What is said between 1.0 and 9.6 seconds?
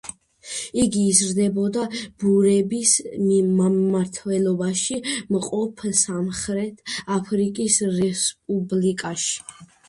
იზრდებოდა ბურების მმართველობაში მყოფ სამხრეთ აფრიკის რესპუბლიკაში.